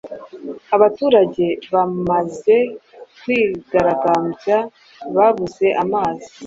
[0.75, 2.57] Abaturage bamaze
[3.19, 4.57] kwigaragambya
[5.15, 6.29] babuze amazi